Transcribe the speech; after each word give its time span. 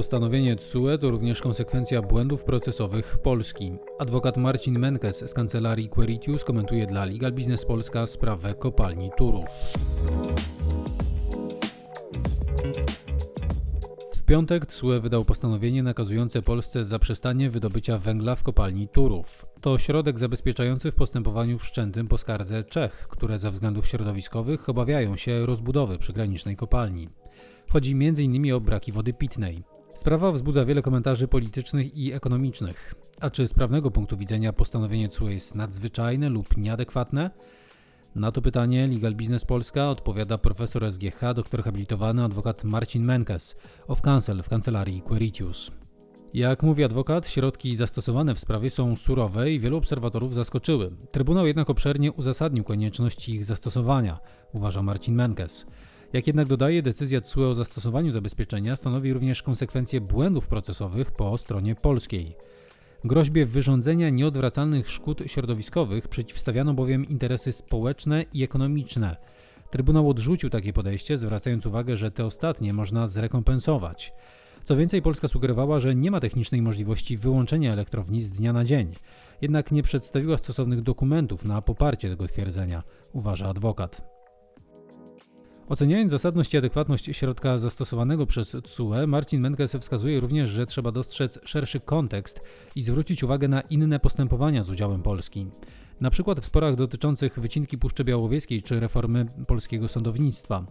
Postanowienie 0.00 0.56
TSUE 0.56 0.98
to 1.00 1.10
również 1.10 1.40
konsekwencja 1.40 2.02
błędów 2.02 2.44
procesowych 2.44 3.18
Polski. 3.18 3.72
Adwokat 3.98 4.36
Marcin 4.36 4.78
Menkes 4.78 5.30
z 5.30 5.34
kancelarii 5.34 5.88
Queritius 5.88 6.44
komentuje 6.44 6.86
dla 6.86 7.04
Legal 7.04 7.32
Business 7.32 7.64
Polska 7.64 8.06
sprawę 8.06 8.54
kopalni 8.54 9.10
Turów. 9.16 9.48
W 14.14 14.22
piątek 14.22 14.66
TSUE 14.66 15.00
wydał 15.00 15.24
postanowienie 15.24 15.82
nakazujące 15.82 16.42
Polsce 16.42 16.84
zaprzestanie 16.84 17.50
wydobycia 17.50 17.98
węgla 17.98 18.34
w 18.34 18.42
kopalni 18.42 18.88
Turów. 18.88 19.46
To 19.60 19.78
środek 19.78 20.18
zabezpieczający 20.18 20.90
w 20.90 20.94
postępowaniu 20.94 21.58
wszczętym 21.58 22.08
po 22.08 22.18
skardze 22.18 22.64
Czech, 22.64 23.08
które 23.08 23.38
ze 23.38 23.50
względów 23.50 23.86
środowiskowych 23.86 24.68
obawiają 24.68 25.16
się 25.16 25.46
rozbudowy 25.46 25.98
przygranicznej 25.98 26.56
kopalni. 26.56 27.08
Chodzi 27.72 27.92
m.in. 27.92 28.52
o 28.52 28.60
braki 28.60 28.92
wody 28.92 29.12
pitnej. 29.12 29.69
Sprawa 29.94 30.32
wzbudza 30.32 30.64
wiele 30.64 30.82
komentarzy 30.82 31.28
politycznych 31.28 31.96
i 31.96 32.12
ekonomicznych. 32.12 32.94
A 33.20 33.30
czy 33.30 33.46
z 33.46 33.54
prawnego 33.54 33.90
punktu 33.90 34.16
widzenia 34.16 34.52
postanowienie 34.52 35.08
CUE 35.08 35.28
jest 35.28 35.54
nadzwyczajne 35.54 36.28
lub 36.28 36.56
nieadekwatne? 36.56 37.30
Na 38.14 38.32
to 38.32 38.42
pytanie 38.42 38.86
Legal 38.86 39.14
Business 39.14 39.44
Polska 39.44 39.88
odpowiada 39.88 40.38
profesor 40.38 40.92
SGH, 40.92 41.34
doktor 41.34 41.62
habilitowany 41.62 42.24
adwokat 42.24 42.64
Marcin 42.64 43.04
Menkes 43.04 43.56
of 43.88 44.00
Counsel 44.00 44.42
w 44.42 44.48
kancelarii 44.48 45.02
Queritius. 45.02 45.70
Jak 46.34 46.62
mówi 46.62 46.84
adwokat, 46.84 47.28
środki 47.28 47.76
zastosowane 47.76 48.34
w 48.34 48.40
sprawie 48.40 48.70
są 48.70 48.96
surowe 48.96 49.52
i 49.52 49.60
wielu 49.60 49.76
obserwatorów 49.76 50.34
zaskoczyły. 50.34 50.90
Trybunał 51.10 51.46
jednak 51.46 51.70
obszernie 51.70 52.12
uzasadnił 52.12 52.64
konieczność 52.64 53.28
ich 53.28 53.44
zastosowania, 53.44 54.18
uważa 54.52 54.82
Marcin 54.82 55.14
Menkes. 55.14 55.66
Jak 56.12 56.26
jednak 56.26 56.48
dodaje, 56.48 56.82
decyzja 56.82 57.20
TSUE 57.20 57.46
o 57.46 57.54
zastosowaniu 57.54 58.12
zabezpieczenia 58.12 58.76
stanowi 58.76 59.12
również 59.12 59.42
konsekwencje 59.42 60.00
błędów 60.00 60.46
procesowych 60.46 61.10
po 61.10 61.38
stronie 61.38 61.74
polskiej. 61.74 62.36
Groźbie 63.04 63.46
wyrządzenia 63.46 64.10
nieodwracalnych 64.10 64.90
szkód 64.90 65.22
środowiskowych 65.26 66.08
przeciwstawiano 66.08 66.74
bowiem 66.74 67.08
interesy 67.08 67.52
społeczne 67.52 68.24
i 68.34 68.42
ekonomiczne. 68.42 69.16
Trybunał 69.70 70.08
odrzucił 70.10 70.50
takie 70.50 70.72
podejście, 70.72 71.18
zwracając 71.18 71.66
uwagę, 71.66 71.96
że 71.96 72.10
te 72.10 72.26
ostatnie 72.26 72.72
można 72.72 73.06
zrekompensować. 73.06 74.12
Co 74.64 74.76
więcej, 74.76 75.02
Polska 75.02 75.28
sugerowała, 75.28 75.80
że 75.80 75.94
nie 75.94 76.10
ma 76.10 76.20
technicznej 76.20 76.62
możliwości 76.62 77.16
wyłączenia 77.16 77.72
elektrowni 77.72 78.22
z 78.22 78.30
dnia 78.30 78.52
na 78.52 78.64
dzień. 78.64 78.92
Jednak 79.42 79.72
nie 79.72 79.82
przedstawiła 79.82 80.38
stosownych 80.38 80.82
dokumentów 80.82 81.44
na 81.44 81.62
poparcie 81.62 82.10
tego 82.10 82.26
twierdzenia, 82.26 82.82
uważa 83.12 83.48
adwokat. 83.48 84.09
Oceniając 85.70 86.10
zasadność 86.10 86.54
i 86.54 86.56
adekwatność 86.56 87.04
środka 87.12 87.58
zastosowanego 87.58 88.26
przez 88.26 88.56
TSUE, 88.64 89.06
Marcin 89.06 89.40
Menkes 89.40 89.76
wskazuje 89.80 90.20
również, 90.20 90.50
że 90.50 90.66
trzeba 90.66 90.92
dostrzec 90.92 91.38
szerszy 91.44 91.80
kontekst 91.80 92.40
i 92.76 92.82
zwrócić 92.82 93.22
uwagę 93.22 93.48
na 93.48 93.60
inne 93.60 94.00
postępowania 94.00 94.64
z 94.64 94.70
udziałem 94.70 95.02
Polski. 95.02 95.46
Na 96.00 96.10
przykład 96.10 96.40
w 96.40 96.44
sporach 96.44 96.74
dotyczących 96.74 97.40
wycinki 97.40 97.78
Puszczy 97.78 98.04
Białowieskiej 98.04 98.62
czy 98.62 98.80
reformy 98.80 99.26
polskiego 99.46 99.88
sądownictwa. 99.88 100.66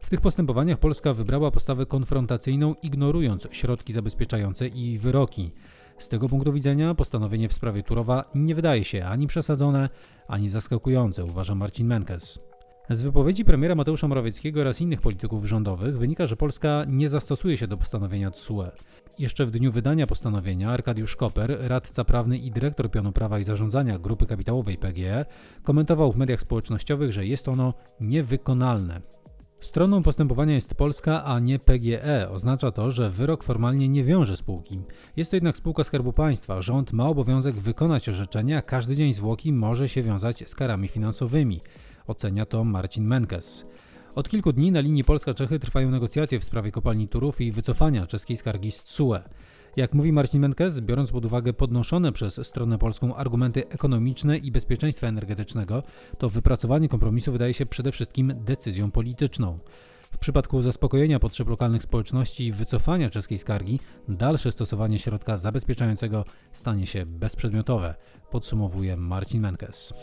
W 0.00 0.10
tych 0.10 0.20
postępowaniach 0.20 0.78
Polska 0.78 1.14
wybrała 1.14 1.50
postawę 1.50 1.86
konfrontacyjną, 1.86 2.74
ignorując 2.82 3.48
środki 3.50 3.92
zabezpieczające 3.92 4.68
i 4.68 4.98
wyroki. 4.98 5.50
Z 5.98 6.08
tego 6.08 6.28
punktu 6.28 6.52
widzenia 6.52 6.94
postanowienie 6.94 7.48
w 7.48 7.52
sprawie 7.52 7.82
Turowa 7.82 8.24
nie 8.34 8.54
wydaje 8.54 8.84
się 8.84 9.04
ani 9.04 9.26
przesadzone, 9.26 9.88
ani 10.28 10.48
zaskakujące, 10.48 11.24
uważa 11.24 11.54
Marcin 11.54 11.86
Menkes. 11.86 12.47
Z 12.90 13.02
wypowiedzi 13.02 13.44
premiera 13.44 13.74
Mateusza 13.74 14.08
Morawieckiego 14.08 14.60
oraz 14.60 14.80
innych 14.80 15.00
polityków 15.00 15.44
rządowych 15.44 15.98
wynika, 15.98 16.26
że 16.26 16.36
Polska 16.36 16.84
nie 16.88 17.08
zastosuje 17.08 17.56
się 17.56 17.66
do 17.66 17.76
postanowienia 17.76 18.30
TSUE. 18.30 18.64
Jeszcze 19.18 19.46
w 19.46 19.50
dniu 19.50 19.72
wydania 19.72 20.06
postanowienia 20.06 20.70
Arkadiusz 20.70 21.16
Koper, 21.16 21.58
radca 21.60 22.04
prawny 22.04 22.38
i 22.38 22.50
dyrektor 22.50 22.90
pionu 22.90 23.12
prawa 23.12 23.38
i 23.38 23.44
zarządzania 23.44 23.98
grupy 23.98 24.26
kapitałowej 24.26 24.76
PGE, 24.76 25.24
komentował 25.62 26.12
w 26.12 26.16
mediach 26.16 26.40
społecznościowych, 26.40 27.12
że 27.12 27.26
jest 27.26 27.48
ono 27.48 27.74
niewykonalne. 28.00 29.00
Stroną 29.60 30.02
postępowania 30.02 30.54
jest 30.54 30.74
Polska, 30.74 31.24
a 31.24 31.38
nie 31.38 31.58
PGE. 31.58 32.30
Oznacza 32.30 32.70
to, 32.70 32.90
że 32.90 33.10
wyrok 33.10 33.44
formalnie 33.44 33.88
nie 33.88 34.04
wiąże 34.04 34.36
spółki. 34.36 34.80
Jest 35.16 35.30
to 35.30 35.36
jednak 35.36 35.56
spółka 35.56 35.84
Skarbu 35.84 36.12
Państwa. 36.12 36.62
Rząd 36.62 36.92
ma 36.92 37.08
obowiązek 37.08 37.54
wykonać 37.54 38.08
orzeczenie, 38.08 38.56
a 38.56 38.62
każdy 38.62 38.96
dzień 38.96 39.12
zwłoki 39.12 39.52
może 39.52 39.88
się 39.88 40.02
wiązać 40.02 40.48
z 40.50 40.54
karami 40.54 40.88
finansowymi. 40.88 41.60
Ocenia 42.08 42.46
to 42.46 42.64
Marcin 42.64 43.04
Menkes. 43.04 43.66
Od 44.14 44.28
kilku 44.28 44.52
dni 44.52 44.72
na 44.72 44.80
linii 44.80 45.04
Polska-Czechy 45.04 45.58
trwają 45.58 45.90
negocjacje 45.90 46.40
w 46.40 46.44
sprawie 46.44 46.70
kopalni 46.70 47.08
Turów 47.08 47.40
i 47.40 47.52
wycofania 47.52 48.06
czeskiej 48.06 48.36
skargi 48.36 48.72
z 48.72 48.84
TSUE. 48.84 49.18
Jak 49.76 49.94
mówi 49.94 50.12
Marcin 50.12 50.40
Menkes, 50.40 50.80
biorąc 50.80 51.10
pod 51.10 51.24
uwagę 51.24 51.52
podnoszone 51.52 52.12
przez 52.12 52.46
stronę 52.46 52.78
polską 52.78 53.16
argumenty 53.16 53.68
ekonomiczne 53.68 54.38
i 54.38 54.50
bezpieczeństwa 54.52 55.06
energetycznego, 55.06 55.82
to 56.18 56.28
wypracowanie 56.28 56.88
kompromisu 56.88 57.32
wydaje 57.32 57.54
się 57.54 57.66
przede 57.66 57.92
wszystkim 57.92 58.34
decyzją 58.44 58.90
polityczną. 58.90 59.58
W 60.12 60.18
przypadku 60.18 60.62
zaspokojenia 60.62 61.18
potrzeb 61.18 61.48
lokalnych 61.48 61.82
społeczności 61.82 62.46
i 62.46 62.52
wycofania 62.52 63.10
czeskiej 63.10 63.38
skargi, 63.38 63.80
dalsze 64.08 64.52
stosowanie 64.52 64.98
środka 64.98 65.36
zabezpieczającego 65.36 66.24
stanie 66.52 66.86
się 66.86 67.06
bezprzedmiotowe, 67.06 67.94
podsumowuje 68.30 68.96
Marcin 68.96 69.40
Menkes. 69.40 69.94